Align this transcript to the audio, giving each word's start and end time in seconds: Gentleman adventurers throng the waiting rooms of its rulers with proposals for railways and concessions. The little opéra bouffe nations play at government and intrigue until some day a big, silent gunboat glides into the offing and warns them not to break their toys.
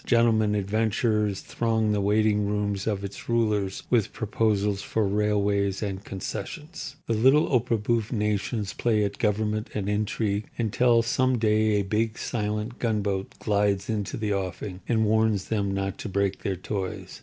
Gentleman 0.03 0.55
adventurers 0.55 1.41
throng 1.41 1.91
the 1.91 2.01
waiting 2.01 2.47
rooms 2.47 2.87
of 2.87 3.03
its 3.03 3.29
rulers 3.29 3.83
with 3.91 4.11
proposals 4.13 4.81
for 4.81 5.07
railways 5.07 5.83
and 5.83 6.03
concessions. 6.03 6.95
The 7.05 7.13
little 7.13 7.47
opéra 7.49 7.77
bouffe 7.83 8.11
nations 8.11 8.73
play 8.73 9.03
at 9.03 9.19
government 9.19 9.69
and 9.75 9.87
intrigue 9.87 10.47
until 10.57 11.03
some 11.03 11.37
day 11.37 11.73
a 11.73 11.83
big, 11.83 12.17
silent 12.17 12.79
gunboat 12.79 13.37
glides 13.37 13.91
into 13.91 14.17
the 14.17 14.33
offing 14.33 14.79
and 14.89 15.05
warns 15.05 15.49
them 15.49 15.71
not 15.71 15.99
to 15.99 16.09
break 16.09 16.39
their 16.39 16.55
toys. 16.55 17.19